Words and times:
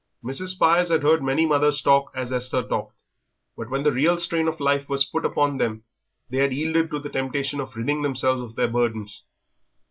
Mrs. 0.23 0.47
Spires 0.55 0.89
had 0.89 1.03
heard 1.03 1.21
many 1.21 1.45
mothers 1.45 1.79
talk 1.79 2.11
as 2.15 2.33
Esther 2.33 2.63
talked, 2.63 2.97
but 3.55 3.69
when 3.69 3.83
the 3.83 3.91
real 3.91 4.17
strain 4.17 4.47
of 4.47 4.59
life 4.59 4.89
was 4.89 5.05
put 5.05 5.23
upon 5.23 5.59
them 5.59 5.83
they 6.27 6.39
had 6.39 6.51
yielded 6.51 6.89
to 6.89 6.97
the 6.99 7.07
temptation 7.09 7.59
of 7.59 7.75
ridding 7.75 8.01
themselves 8.01 8.41
of 8.41 8.55
their 8.55 8.67
burdens. 8.67 9.21